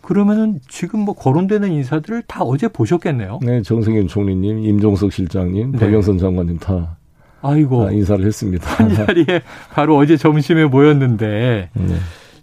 그러면은 0.02 0.60
지금 0.68 1.02
뭐 1.02 1.14
거론되는 1.14 1.72
인사들을 1.72 2.24
다 2.28 2.44
어제 2.44 2.68
보셨겠네요. 2.68 3.40
네, 3.44 3.62
정세균 3.62 4.08
총리님, 4.08 4.60
임종석 4.66 5.14
실장님, 5.14 5.74
네. 5.74 5.78
박영선 5.78 6.18
장관님 6.18 6.58
다 6.58 6.98
아이고 7.42 7.86
다 7.86 7.92
인사를 7.92 8.26
했습니다. 8.26 8.68
한 8.68 8.94
자리에 8.96 9.42
바로 9.72 9.98
어제 9.98 10.18
점심에 10.18 10.66
모였는데 10.66 11.70
네. 11.74 11.96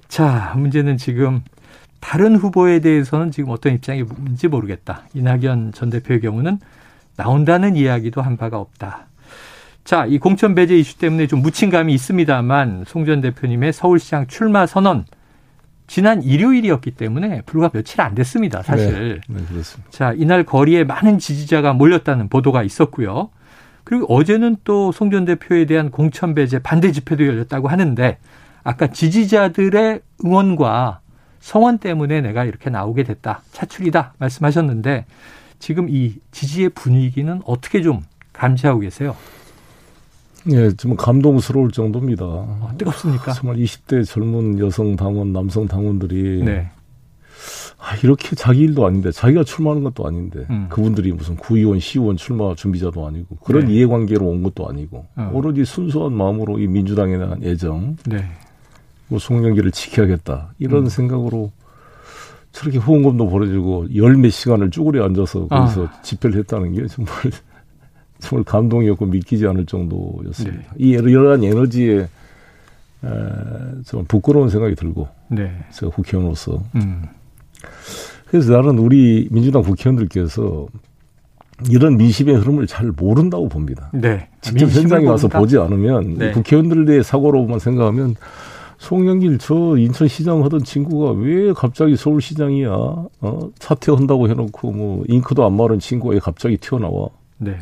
자 0.09 0.55
문제는 0.57 0.97
지금 0.97 1.43
다른 2.01 2.37
후보에 2.37 2.81
대해서는 2.81 3.31
지금 3.31 3.51
어떤 3.51 3.75
입장인지 3.75 4.49
모르겠다. 4.49 5.03
이낙연 5.15 5.73
전 5.73 5.91
대표의 5.91 6.21
경우는 6.21 6.59
나온다는 7.17 7.77
이야기도 7.77 8.23
한 8.23 8.37
바가 8.37 8.59
없다. 8.59 9.07
자, 9.85 10.05
이 10.07 10.19
공천 10.19 10.55
배제 10.55 10.77
이슈 10.77 10.99
때문에 10.99 11.27
좀 11.27 11.41
묻힌 11.43 11.71
감이 11.71 11.95
있습니다만 11.95 12.85
송 12.87 13.05
전 13.07 13.21
대표님의 13.21 13.73
서울시장 13.73 14.27
출마 14.27 14.67
선언 14.67 15.05
지난 15.87 16.23
일요일이었기 16.23 16.91
때문에 16.93 17.43
불과 17.47 17.69
며칠 17.69 18.01
안 18.01 18.15
됐습니다, 18.17 18.63
사실. 18.63 19.21
네, 19.29 19.35
네, 19.39 19.45
그렇습니다. 19.49 19.91
자, 19.91 20.13
이날 20.17 20.43
거리에 20.43 20.83
많은 20.83 21.19
지지자가 21.21 21.73
몰렸다는 21.75 22.29
보도가 22.29 22.65
있었고요. 22.65 23.31
그리고 23.85 24.13
어제는 24.13 24.57
또 24.65 24.91
송 24.91 25.11
전 25.13 25.25
대표에 25.25 25.65
대한 25.65 25.91
공천 25.93 26.35
배제 26.35 26.59
반대 26.59 26.91
집회도 26.91 27.25
열렸다고 27.25 27.69
하는데 27.69 28.19
아까 28.65 28.89
지지자들의 28.89 30.01
응원과 30.25 30.99
성원 31.47 31.79
때문에 31.79 32.23
내가 32.23 32.45
이렇게 32.45 32.71
나오게 32.71 33.05
됐다. 33.05 33.43
차출이다. 33.53 34.15
말씀하셨는데 34.19 35.07
지금 35.61 35.89
이 35.89 36.17
지지의 36.33 36.71
분위기는 36.71 37.41
어떻게 37.45 37.83
좀 37.83 38.03
감지하고 38.33 38.81
계세요? 38.81 39.15
예, 40.51 40.73
좀 40.73 40.97
감동스러울 40.97 41.71
정도입니다. 41.71 42.25
아, 42.25 42.75
뜨겁습니까? 42.77 43.33
정말 43.33 43.59
20대 43.59 44.05
젊은 44.05 44.59
여성 44.59 44.97
당원, 44.97 45.33
남성 45.33 45.69
당원들이 45.69 46.43
네. 46.45 46.69
아, 47.79 47.95
이렇게 48.03 48.35
자기 48.35 48.63
일도 48.63 48.85
아닌데 48.85 49.13
자기가 49.13 49.45
출마하는 49.45 49.85
것도 49.85 50.05
아닌데 50.05 50.47
음. 50.51 50.67
그분들이 50.69 51.13
무슨 51.13 51.37
구의원, 51.37 51.79
시의원 51.79 52.17
출마 52.17 52.57
준비자도 52.57 53.07
아니고 53.07 53.37
그런 53.37 53.67
네. 53.67 53.75
이해관계로 53.75 54.27
온 54.27 54.43
것도 54.43 54.69
아니고 54.69 55.07
어. 55.15 55.31
오로지 55.33 55.65
순수한 55.65 56.13
마음으로 56.13 56.59
이 56.59 56.67
민주당에 56.67 57.17
대한 57.17 57.41
애정, 57.45 57.97
네. 58.05 58.25
뭐 59.09 59.19
송영기를 59.19 59.71
지켜야겠다 59.71 60.53
이런 60.59 60.85
음. 60.85 60.89
생각으로 60.89 61.53
저렇게 62.53 62.79
후원금도 62.79 63.29
보내주고 63.29 63.95
열 63.95 64.17
몇 64.17 64.31
시간을 64.31 64.71
쭈그려 64.71 65.05
앉아서 65.05 65.47
거기서 65.49 65.85
아. 65.85 66.03
집회를 66.03 66.39
했다는 66.41 66.73
게 66.73 66.87
정말 66.87 67.13
정말 68.19 68.45
감동이었고 68.45 69.05
믿기지 69.07 69.47
않을 69.47 69.67
정도였습니다. 69.67 70.59
네. 70.59 70.67
이 70.79 70.91
이러한 70.91 71.45
에너지에 71.45 71.99
에, 72.01 72.09
정말 73.85 74.07
부끄러운 74.09 74.49
생각이 74.49 74.75
들고 74.75 75.07
네. 75.29 75.53
제가 75.73 75.93
국회의원으로서 75.93 76.63
음. 76.77 77.03
그래서 78.27 78.53
나는 78.53 78.79
우리 78.79 79.29
민주당 79.31 79.63
국회의원들께서 79.63 80.67
이런 81.71 81.97
민심의 81.97 82.37
흐름을 82.37 82.67
잘 82.67 82.91
모른다고 82.97 83.49
봅니다. 83.49 83.91
네. 83.93 84.29
직접 84.41 84.67
현장에 84.71 85.07
와서. 85.07 85.29
보지 85.29 85.59
않으면 85.59 86.17
네. 86.19 86.33
국회의원들의 86.33 87.03
사고로만 87.05 87.59
생각하면 87.59 88.15
송영길 88.79 89.39
저 89.39 89.77
인천시장 89.77 90.45
하던 90.45 90.65
친구가 90.65 91.13
왜 91.13 91.53
갑자기 91.53 91.97
서울시장이야? 91.97 92.71
어? 92.71 93.51
사퇴한다고 93.59 94.29
해놓고 94.29 94.71
뭐 94.73 95.05
잉크도 95.09 95.45
안 95.45 95.57
마른 95.57 95.79
친구가 95.79 96.15
왜 96.15 96.19
갑자기 96.21 96.57
튀어나와? 96.57 97.09
네. 97.39 97.57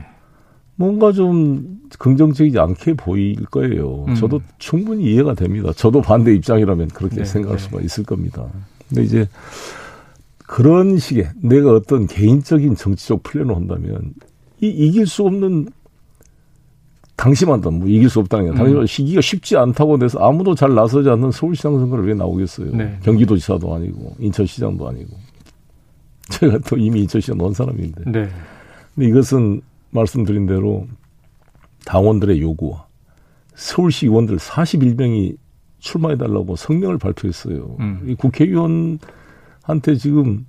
뭔가 0.76 1.12
좀 1.12 1.78
긍정적이지 1.99 2.59
않게 2.59 2.94
보일 2.94 3.37
거예요. 3.47 4.06
음. 4.09 4.14
저도 4.16 4.40
충분히 4.59 5.12
이해가 5.12 5.35
됩니다. 5.35 5.73
저도 5.73 6.00
반대 6.02 6.35
입장이라면 6.35 6.88
그렇게 6.88 7.16
네, 7.16 7.25
생각할 7.25 7.59
네. 7.59 7.62
수가 7.62 7.80
있을 7.80 8.04
겁니다. 8.04 8.47
근데 8.88 9.04
이제 9.04 9.28
그런 10.38 10.99
식의 10.99 11.30
내가 11.42 11.73
어떤 11.73 12.06
개인적인 12.06 12.75
정치적 12.75 13.23
플랜을 13.23 13.54
한다면 13.54 14.14
이 14.61 14.66
이길 14.66 15.06
수 15.06 15.25
없는 15.25 15.68
당심한다. 17.16 17.71
뭐 17.71 17.87
이길 17.88 18.11
수 18.11 18.18
없다는 18.21 18.50
게. 18.50 18.56
당신 18.56 18.76
음. 18.76 18.87
시기가 18.87 19.21
쉽지 19.21 19.56
않다고 19.56 19.99
돼서 19.99 20.18
아무도 20.18 20.54
잘 20.54 20.75
나서지 20.75 21.09
않는 21.11 21.30
서울시장 21.30 21.78
선거를 21.78 22.06
왜 22.06 22.14
나오겠어요. 22.14 22.75
네. 22.75 22.99
경기도지사도 23.02 23.75
아니고 23.75 24.16
인천시장도 24.18 24.88
아니고. 24.88 25.16
제가 26.30 26.59
또 26.66 26.76
이미 26.76 27.02
인천시장 27.02 27.38
넣은 27.38 27.52
사람인데. 27.52 28.11
네. 28.11 28.28
근데 28.94 29.09
이것은 29.09 29.61
말씀드린 29.90 30.47
대로 30.47 30.87
당원들의 31.85 32.40
요구와 32.40 32.87
서울시 33.54 34.06
의원들 34.06 34.38
41명이 34.38 35.37
출마해달라고 35.78 36.56
성명을 36.56 36.99
발표했어요. 36.99 37.76
음. 37.78 38.04
이 38.06 38.14
국회의원한테 38.14 38.99
지금 39.99 40.47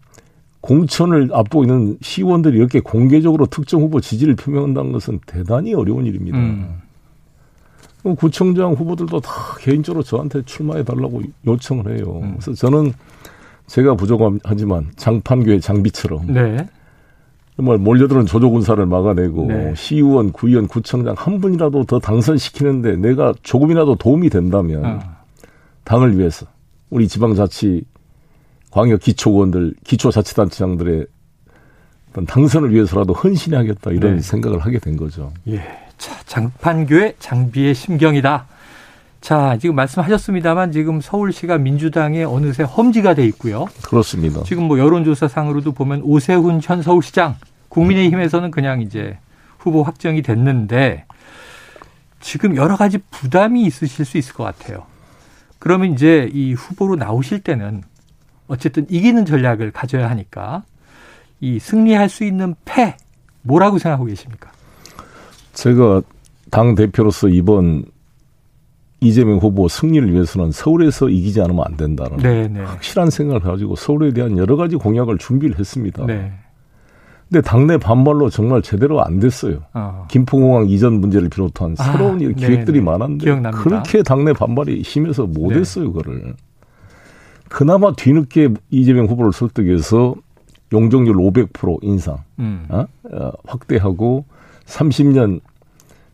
공천을 0.66 1.30
앞두고 1.32 1.64
있는 1.64 1.98
시의원들이 2.02 2.58
이렇게 2.58 2.80
공개적으로 2.80 3.46
특정 3.46 3.82
후보 3.82 4.02
지지를 4.02 4.36
표명한다는 4.36 4.92
것은 4.94 5.20
대단히 5.28 5.76
어려운 5.76 6.08
일입니다. 6.08 6.40
음. 6.40 6.82
구청장 8.18 8.74
후보들도 8.74 9.20
다 9.20 9.32
개인적으로 9.60 10.04
저한테 10.04 10.42
출마해 10.44 10.84
달라고 10.84 11.22
요청을 11.46 11.96
해요. 11.96 12.20
음. 12.24 12.38
그래서 12.40 12.54
저는 12.54 12.94
제가 13.68 13.96
부족하지만 13.96 14.88
장판교의 14.96 15.62
장비처럼 15.62 16.34
네. 16.34 16.68
정말 17.56 17.78
몰려드는 17.78 18.26
조조군사를 18.26 18.84
막아내고 18.88 19.46
네. 19.48 19.74
시의원, 19.76 20.32
구의원, 20.32 20.68
구청장 20.68 21.14
한 21.16 21.40
분이라도 21.42 21.84
더 21.84 22.00
당선시키는데 22.00 22.98
내가 22.98 23.34
조금이라도 23.44 23.96
도움이 23.96 24.30
된다면 24.30 24.86
어. 24.86 25.00
당을 25.84 26.18
위해서 26.18 26.48
우리 26.90 27.08
지방자치 27.08 27.84
광역 28.76 29.00
기초의원들, 29.00 29.74
기초자치단체장들의 29.86 31.08
어떤 32.10 32.26
당선을 32.26 32.74
위해서라도 32.74 33.14
헌신하겠다 33.14 33.92
이런 33.92 34.18
네. 34.18 34.22
생각을 34.22 34.60
하게 34.60 34.80
된 34.80 34.98
거죠. 34.98 35.32
예. 35.48 35.62
자, 35.98 36.14
장판교의 36.26 37.16
장비의 37.20 37.74
심경이다. 37.74 38.48
자, 39.22 39.58
지금 39.62 39.76
말씀하셨습니다만 39.76 40.74
지금 40.74 41.00
서울시가 41.00 41.58
민주당의 41.58 42.26
어느새 42.26 42.64
험지가 42.64 43.14
돼 43.14 43.26
있고요. 43.28 43.68
그렇습니다. 43.82 44.44
지금 44.44 44.64
뭐 44.64 44.78
여론조사상으로도 44.78 45.72
보면 45.72 46.02
오세훈 46.04 46.60
현 46.62 46.82
서울시장 46.82 47.38
국민의힘에서는 47.70 48.52
그냥 48.52 48.82
이제 48.82 49.18
후보 49.58 49.84
확정이 49.84 50.22
됐는데 50.22 51.06
지금 52.20 52.58
여러 52.58 52.76
가지 52.76 52.98
부담이 52.98 53.64
있으실 53.64 54.04
수 54.04 54.18
있을 54.18 54.34
것 54.34 54.44
같아요. 54.44 54.84
그러면 55.60 55.94
이제 55.94 56.30
이 56.34 56.52
후보로 56.54 56.98
나오실 56.98 57.40
때는 57.40 57.82
어쨌든 58.48 58.86
이기는 58.90 59.26
전략을 59.26 59.72
가져야 59.72 60.10
하니까 60.10 60.64
이 61.42 61.60
승리할 61.60 62.10
수 62.10 62.24
있는 62.24 62.56
패 62.66 62.96
뭐라고 63.42 63.78
생각하고 63.78 64.06
계십니까? 64.06 64.52
제가 65.54 66.02
당 66.52 66.76
대표로서 66.76 67.28
이번 67.28 67.86
이재명 69.02 69.38
후보 69.38 69.68
승리를 69.68 70.12
위해서는 70.14 70.52
서울에서 70.52 71.10
이기지 71.10 71.42
않으면 71.42 71.64
안 71.66 71.78
된다는 71.78 72.18
네네. 72.18 72.48
네. 72.48 72.60
확실한 72.62 73.10
생각을 73.10 73.42
가지고 73.42 73.76
서울에 73.76 74.12
대한 74.14 74.38
여러 74.38 74.56
가지 74.56 74.76
공약을 74.76 75.18
준비를 75.18 75.60
했습니다. 75.60 76.06
네. 76.06 76.32
근데 77.30 77.42
당내 77.42 77.78
반발로 77.78 78.30
정말 78.30 78.62
제대로 78.62 79.04
안 79.04 79.20
됐어요. 79.20 79.64
어. 79.74 80.06
김포공항 80.10 80.68
이전 80.70 81.02
문제를 81.02 81.30
비롯한 81.30 81.76
아, 81.80 81.84
새로운 81.84 82.16
아, 82.16 82.34
기획들이 82.34 82.82
많았는데 82.82 83.26
기억납니다. 83.26 83.64
그렇게 83.64 84.04
당내 84.04 84.34
반발이 84.34 84.84
심해서 84.84 85.26
못했어요, 85.26 85.86
네. 85.86 85.92
그거를. 85.92 86.36
그나마 87.50 87.94
뒤늦게 87.94 88.50
이재명 88.70 89.06
후보를 89.06 89.32
설득해서 89.34 90.16
용적률 90.74 91.16
500% 91.16 91.80
인상 91.84 92.18
음. 92.40 92.66
어? 92.70 92.86
어, 93.12 93.32
확대하고 93.46 94.26
30년 94.66 95.42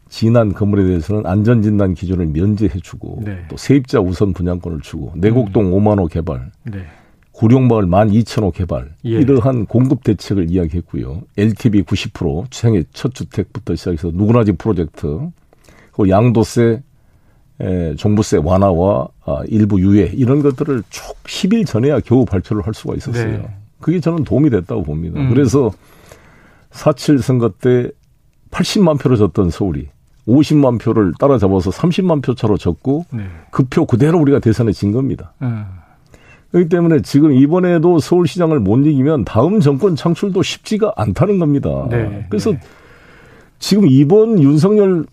지난 0.09 0.53
건물에 0.53 0.83
대해서는 0.83 1.25
안전진단 1.25 1.93
기준을 1.93 2.27
면제해주고 2.27 3.21
네. 3.23 3.45
또 3.47 3.55
세입자 3.55 4.01
우선 4.01 4.33
분양권을 4.33 4.81
주고 4.81 5.13
내곡동 5.15 5.67
음. 5.67 5.71
5만 5.71 5.99
호 5.99 6.07
개발, 6.07 6.51
네. 6.63 6.85
구룡마을 7.31 7.85
1만 7.85 8.11
2천 8.11 8.43
호 8.43 8.51
개발 8.51 8.93
예. 9.05 9.11
이러한 9.11 9.65
공급 9.65 10.03
대책을 10.03 10.51
이야기했고요. 10.51 11.23
LTV 11.37 11.83
90% 11.83 12.51
주생의 12.51 12.85
첫 12.91 13.15
주택부터 13.15 13.75
시작해서 13.75 14.11
누구나 14.13 14.43
집 14.43 14.57
프로젝트, 14.57 15.29
그 15.93 16.09
양도세, 16.09 16.63
에, 16.63 16.81
종부세 17.97 18.37
완화와 18.37 19.07
아, 19.25 19.41
일부 19.47 19.79
유예 19.79 20.11
이런 20.13 20.41
것들을 20.41 20.83
쭉 20.89 21.15
10일 21.23 21.65
전에야 21.65 21.99
겨우 21.99 22.25
발표를 22.25 22.65
할 22.65 22.73
수가 22.73 22.95
있었어요. 22.95 23.37
네. 23.37 23.55
그게 23.79 23.99
저는 23.99 24.23
도움이 24.23 24.49
됐다고 24.49 24.83
봅니다. 24.83 25.19
음. 25.19 25.29
그래서 25.29 25.71
4.7 26.71 27.21
선거 27.21 27.49
때 27.49 27.89
80만 28.51 28.99
표로 28.99 29.15
졌던 29.15 29.49
서울이 29.49 29.89
50만 30.27 30.79
표를 30.79 31.13
따라잡아서 31.19 31.71
30만 31.71 32.23
표 32.23 32.35
차로 32.35 32.57
졌고 32.57 33.05
네. 33.11 33.23
그표 33.49 33.85
그대로 33.85 34.19
우리가 34.19 34.39
대선에 34.39 34.71
진 34.71 34.91
겁니다. 34.91 35.33
음. 35.41 35.65
그렇기 36.51 36.69
때문에 36.69 37.01
지금 37.01 37.31
이번에도 37.31 37.99
서울시장을 37.99 38.59
못 38.59 38.85
이기면 38.85 39.25
다음 39.25 39.61
정권 39.61 39.95
창출도 39.95 40.43
쉽지가 40.43 40.93
않다는 40.97 41.39
겁니다. 41.39 41.87
네. 41.89 42.25
그래서 42.29 42.51
네. 42.51 42.59
지금 43.57 43.87
이번 43.87 44.41
윤석열 44.41 45.05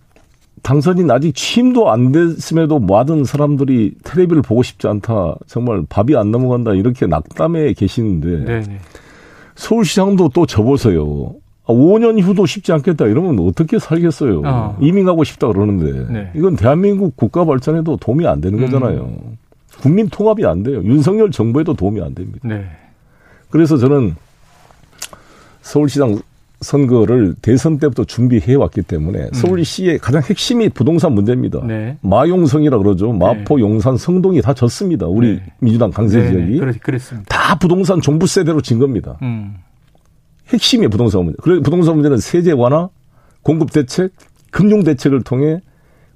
당선인 0.62 1.10
아직 1.10 1.34
취임도 1.34 1.90
안 1.90 2.12
됐음에도 2.12 2.78
모든 2.78 3.24
사람들이 3.24 3.94
텔레비를 4.04 4.42
보고 4.42 4.62
싶지 4.62 4.86
않다. 4.86 5.36
정말 5.46 5.84
밥이 5.88 6.16
안 6.16 6.30
넘어간다. 6.30 6.72
이렇게 6.74 7.06
낙담해 7.06 7.72
계시는데 7.74 8.44
네, 8.44 8.60
네. 8.62 8.78
서울시장도 9.54 10.30
또 10.34 10.46
접어서요. 10.46 11.34
5년 11.66 12.14
아, 12.14 12.18
이후도 12.18 12.46
쉽지 12.46 12.72
않겠다 12.72 13.06
이러면 13.06 13.38
어떻게 13.40 13.78
살겠어요. 13.78 14.42
어. 14.44 14.78
이민 14.80 15.04
가고 15.04 15.22
싶다 15.24 15.48
그러는데 15.48 16.12
네. 16.12 16.30
이건 16.34 16.56
대한민국 16.56 17.14
국가 17.14 17.44
발전에도 17.44 17.96
도움이 17.96 18.26
안 18.26 18.40
되는 18.40 18.58
거잖아요. 18.58 19.02
음. 19.02 19.36
국민 19.80 20.08
통합이 20.08 20.46
안 20.46 20.62
돼요. 20.62 20.82
윤석열 20.82 21.30
정부에도 21.30 21.74
도움이 21.74 22.00
안 22.00 22.14
됩니다. 22.14 22.40
네. 22.42 22.64
그래서 23.50 23.76
저는 23.76 24.16
서울시장 25.60 26.18
선거를 26.60 27.34
대선 27.40 27.78
때부터 27.78 28.04
준비해 28.04 28.54
왔기 28.54 28.82
때문에 28.82 29.18
음. 29.20 29.32
서울시의 29.32 29.98
가장 29.98 30.22
핵심이 30.22 30.68
부동산 30.68 31.12
문제입니다. 31.12 31.64
네. 31.64 31.96
마용성이라 32.00 32.78
그러죠. 32.78 33.12
마포, 33.12 33.56
네. 33.56 33.62
용산, 33.62 33.96
성동이 33.96 34.42
다 34.42 34.54
졌습니다. 34.54 35.06
우리 35.06 35.36
네. 35.36 35.42
민주당 35.60 35.90
강세 35.90 36.20
네, 36.20 36.30
지역이. 36.30 36.58
그렇, 36.58 36.72
그랬습니다. 36.82 37.28
다 37.28 37.56
부동산 37.58 38.00
종부 38.00 38.26
세대로 38.26 38.60
진 38.60 38.78
겁니다. 38.78 39.18
음. 39.22 39.54
핵심이 40.48 40.88
부동산 40.88 41.24
문제. 41.24 41.36
그래 41.42 41.60
부동산 41.60 41.94
문제는 41.94 42.18
세제 42.18 42.52
완화, 42.52 42.88
공급 43.42 43.72
대책, 43.72 44.12
금융 44.50 44.82
대책을 44.82 45.22
통해 45.22 45.60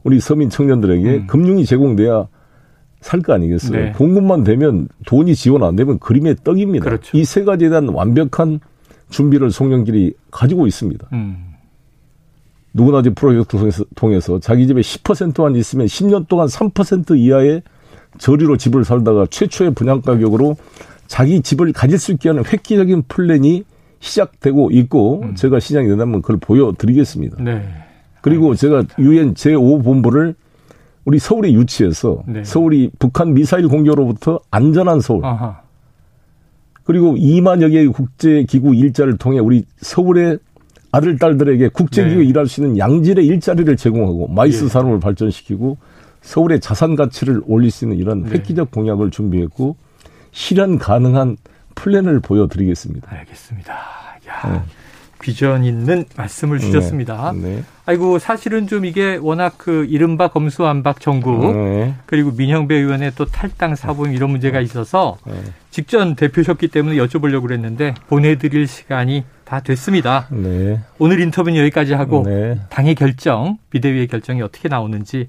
우리 0.02 0.18
서민 0.18 0.50
청년들에게 0.50 1.09
음. 1.09 1.26
금융이 1.28 1.66
제공돼야 1.66 2.26
살거 3.00 3.33
아니겠어요. 3.33 3.78
네. 3.78 3.92
공급만 3.92 4.42
되면 4.42 4.88
돈이 5.07 5.35
지원 5.35 5.62
안 5.62 5.76
되면 5.76 5.98
그림의 5.98 6.37
떡입니다. 6.42 6.85
그렇죠. 6.85 7.16
이세 7.16 7.44
가지에 7.44 7.68
대한 7.68 7.88
완벽한 7.88 8.61
준비를 9.12 9.51
송영길이 9.53 10.14
가지고 10.31 10.66
있습니다. 10.66 11.07
음. 11.12 11.53
누구나 12.75 13.03
집 13.03 13.14
프로젝트 13.14 13.57
통해서, 13.57 13.85
통해서 13.94 14.40
자기 14.40 14.66
집에 14.66 14.81
10%만 14.81 15.55
있으면 15.57 15.87
10년 15.87 16.27
동안 16.27 16.48
3% 16.48 17.16
이하의 17.16 17.62
저리로 18.18 18.57
집을 18.57 18.85
살다가 18.85 19.27
최초의 19.31 19.75
분양 19.75 20.01
가격으로 20.01 20.57
자기 21.07 21.42
집을 21.42 21.72
가질 21.72 21.98
수 21.98 22.12
있게 22.12 22.31
하는 22.31 22.44
획기적인 22.44 23.03
플랜이 23.09 23.64
시작되고 24.01 24.70
있고 24.72 25.22
음. 25.22 25.35
제가 25.35 25.61
시장이 25.61 25.87
된다면 25.87 26.22
그걸 26.22 26.38
보여드리겠습니다. 26.38 27.42
네. 27.42 27.62
그리고 28.22 28.48
알겠습니다. 28.48 28.83
제가 28.83 29.03
유엔 29.03 29.35
제5본부를 29.35 30.35
우리 31.05 31.18
서울에 31.18 31.53
유치해서 31.53 32.22
네. 32.27 32.44
서울이 32.44 32.90
북한 32.98 33.35
미사일 33.35 33.68
공격으로부터 33.68 34.40
안전한 34.51 35.01
서울 35.01 35.25
아하. 35.25 35.62
그리고 36.84 37.14
2만여 37.14 37.70
개의 37.70 37.88
국제기구 37.88 38.74
일자를 38.74 39.16
통해 39.16 39.38
우리 39.38 39.64
서울의 39.80 40.38
아들, 40.90 41.18
딸들에게 41.18 41.68
국제기구 41.68 42.20
네. 42.20 42.24
일할 42.26 42.46
수 42.46 42.62
있는 42.62 42.78
양질의 42.78 43.26
일자리를 43.26 43.76
제공하고 43.76 44.28
MICE 44.28 44.64
예. 44.64 44.68
산업을 44.68 45.00
발전시키고 45.00 45.78
서울의 46.20 46.60
자산 46.60 46.96
가치를 46.96 47.42
올릴 47.46 47.70
수 47.70 47.84
있는 47.84 47.98
이런 47.98 48.24
네. 48.24 48.30
획기적 48.30 48.70
공약을 48.70 49.10
준비했고 49.10 49.76
실현 50.32 50.78
가능한 50.78 51.36
플랜을 51.74 52.20
보여드리겠습니다. 52.20 53.10
알겠습니다. 53.10 53.72
야, 53.72 54.52
네. 54.52 54.62
비전 55.22 55.64
있는 55.64 56.04
말씀을 56.16 56.58
네. 56.58 56.66
주셨습니다. 56.66 57.32
네. 57.35 57.62
아이고 57.87 58.18
사실은 58.18 58.66
좀 58.66 58.85
이게 58.85 59.18
워낙 59.20 59.54
그 59.56 59.87
이른바 59.88 60.28
검수완박 60.28 61.00
정부 61.00 61.52
네. 61.54 61.94
그리고 62.04 62.32
민형배 62.32 62.74
의원의 62.74 63.12
또 63.16 63.24
탈당 63.24 63.74
사범 63.74 64.12
이런 64.12 64.30
문제가 64.30 64.61
있어서 64.61 65.16
네. 65.26 65.35
직전 65.70 66.14
대표셨기 66.16 66.68
때문에 66.68 66.96
여쭤보려고 66.96 67.42
그랬는데 67.42 67.94
보내드릴 68.08 68.66
시간이 68.66 69.24
다 69.44 69.61
됐습니다. 69.61 70.26
네. 70.30 70.80
오늘 70.98 71.20
인터뷰는 71.20 71.58
여기까지 71.61 71.94
하고 71.94 72.24
네. 72.26 72.58
당의 72.68 72.94
결정 72.94 73.58
비대위의 73.70 74.08
결정이 74.08 74.42
어떻게 74.42 74.68
나오는지 74.68 75.28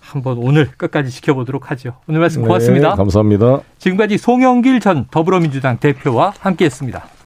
한번 0.00 0.38
오늘 0.38 0.68
끝까지 0.76 1.10
지켜보도록 1.10 1.70
하죠. 1.70 1.96
오늘 2.06 2.20
말씀 2.20 2.42
고맙습니다. 2.42 2.94
감사합니다. 2.94 3.60
지금까지 3.78 4.18
송영길 4.18 4.80
전 4.80 5.06
더불어민주당 5.10 5.78
대표와 5.78 6.34
함께했습니다. 6.38 7.14